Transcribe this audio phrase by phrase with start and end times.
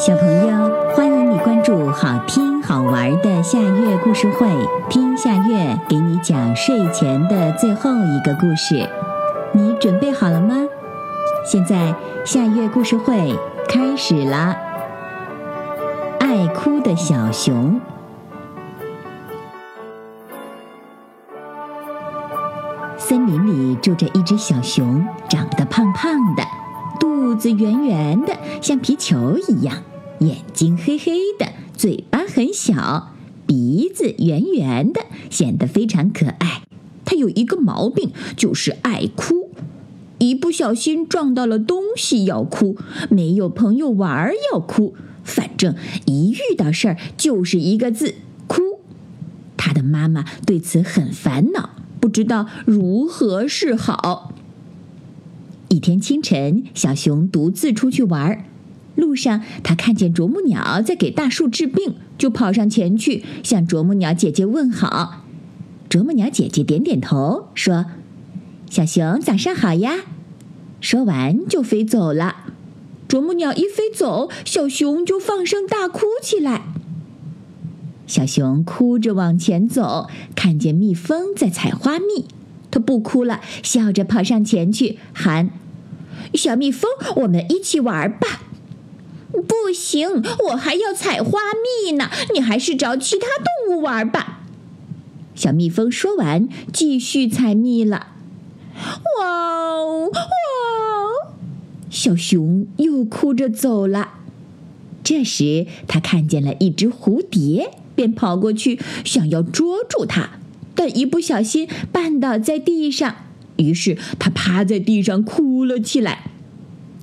[0.00, 4.48] 小朋友，欢迎你关注好听好玩的夏月故事会，
[4.88, 8.88] 听夏月给你讲睡前的最后一个故事。
[9.52, 10.54] 你准备好了吗？
[11.44, 13.38] 现在夏月故事会
[13.68, 14.56] 开始啦！
[16.18, 17.78] 爱哭的小熊。
[22.96, 26.42] 森林里住着一只小熊，长得胖胖的，
[26.98, 29.76] 肚子圆圆的，像皮球一样。
[30.20, 33.14] 眼睛黑黑的，嘴巴很小，
[33.46, 36.62] 鼻子圆圆的，显得非常可爱。
[37.06, 39.50] 他有一个毛病，就是爱哭，
[40.18, 42.76] 一不小心撞到了东西要哭，
[43.08, 44.94] 没有朋友玩要哭，
[45.24, 48.16] 反正一遇到事儿就是一个字
[48.46, 48.60] 哭。
[49.56, 54.34] 他的妈妈对此很烦恼，不知道如何是好。
[55.68, 58.44] 一天清晨，小熊独自出去玩儿。
[58.94, 65.24] 路上，他看见啄木鸟在给大树治病，就跑上前去向啄木鸟姐姐问好。
[65.88, 67.86] 啄木鸟姐姐点点头，说
[68.70, 69.94] ：“小熊早上好呀。”
[70.80, 72.36] 说完就飞走了。
[73.08, 76.62] 啄木鸟一飞走，小熊就放声大哭起来。
[78.06, 82.26] 小熊哭着往前走，看见蜜蜂在采花蜜，
[82.70, 85.50] 它不哭了，笑着跑上前去喊
[86.34, 88.42] ：“小蜜蜂，我们一起玩吧。”
[89.40, 91.38] 不行，我还要采花
[91.84, 92.10] 蜜呢。
[92.34, 93.26] 你还是找其他
[93.66, 94.40] 动物玩吧。
[95.34, 98.08] 小蜜蜂说完，继续采蜜了。
[99.18, 101.32] 哇哦哇哦！
[101.88, 104.14] 小熊又哭着走了。
[105.02, 110.38] 这时，他看见了一只蝴蝶，便跑过去想要捉住它，
[110.74, 113.16] 但一不小心绊倒在地上，
[113.56, 116.29] 于是他趴在地上哭了起来。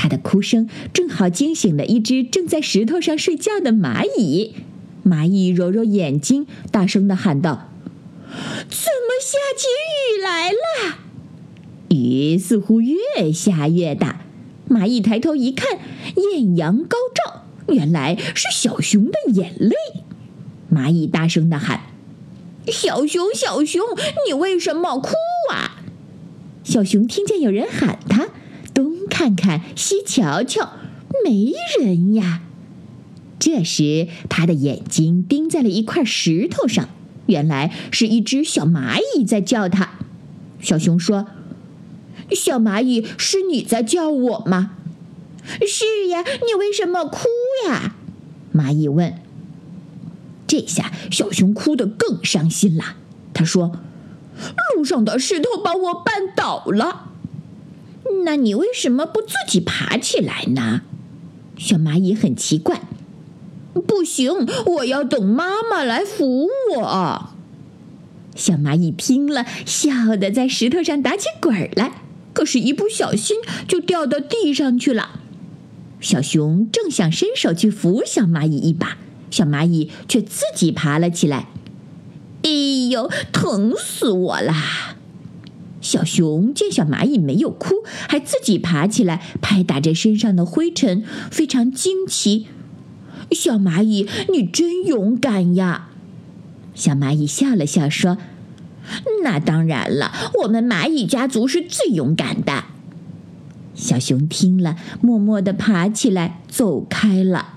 [0.00, 4.54] 他的哭声正好惊醒了一只正在石头上睡觉的蚂蚁。
[5.04, 7.68] 蚂蚁揉揉眼睛，大声的喊道
[8.24, 9.66] ：“怎么下起
[10.16, 10.96] 雨来了？”
[11.94, 14.22] 雨似乎越下越大。
[14.70, 15.78] 蚂蚁抬头一看，
[16.16, 19.76] 艳阳高照，原来是小熊的眼泪。
[20.72, 21.82] 蚂蚁大声的喊
[22.72, 23.82] ：“小熊，小熊，
[24.26, 25.10] 你为什么哭
[25.52, 25.82] 啊？”
[26.64, 28.28] 小熊听见有人喊他。
[29.20, 30.70] 看看，西瞧瞧，
[31.22, 32.40] 没人呀。
[33.38, 36.88] 这时，他的眼睛盯在了一块石头上，
[37.26, 39.90] 原来是一只小蚂蚁在叫他。
[40.62, 41.26] 小熊说
[42.32, 44.76] ：“小蚂蚁，是你在叫我吗
[45.68, 47.26] ？”“是呀，你为什么哭
[47.68, 47.96] 呀？”
[48.56, 49.16] 蚂蚁问。
[50.46, 52.96] 这下，小熊哭得更伤心了。
[53.34, 53.72] 他说
[54.74, 57.08] ：“路上的石头把我绊倒了。”
[58.24, 60.82] 那你为什么不自己爬起来呢？
[61.56, 62.80] 小蚂蚁很奇怪。
[63.86, 67.30] 不行，我要等妈妈来扶我。
[68.34, 71.92] 小蚂蚁听了，笑得在石头上打起滚来，
[72.32, 73.36] 可是，一不小心
[73.68, 75.20] 就掉到地上去了。
[76.00, 78.96] 小熊正想伸手去扶小蚂蚁一把，
[79.30, 81.48] 小蚂蚁却自己爬了起来。
[82.42, 82.50] 哎
[82.90, 84.96] 呦，疼死我啦！
[85.90, 87.74] 小熊见小蚂蚁没有哭，
[88.08, 91.02] 还自己爬起来拍打着身上的灰尘，
[91.32, 92.46] 非常惊奇。
[93.32, 95.88] 小蚂蚁，你真勇敢呀！
[96.76, 98.18] 小蚂蚁笑了笑说
[99.24, 100.12] ：“那当然了，
[100.44, 102.66] 我们蚂蚁家族是最勇敢的。”
[103.74, 107.54] 小熊听了，默默地爬起来走开了。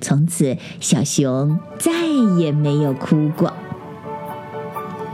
[0.00, 2.06] 从此，小熊再
[2.38, 3.52] 也没有哭过。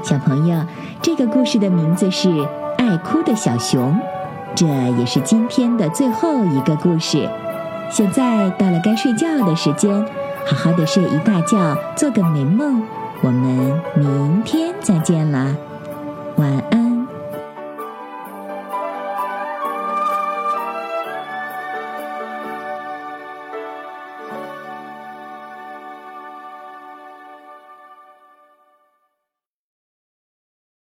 [0.05, 0.65] 小朋友。
[1.07, 2.29] 这个故事的名字是
[2.79, 3.97] 爱哭的小熊
[4.57, 7.31] 这也是今天的最后一个故事。
[7.93, 10.05] 现在到了该睡觉的时间
[10.45, 12.83] 好好的睡一大觉做个美梦。
[13.23, 15.55] 我们明天再见啦
[16.35, 16.86] 晚安。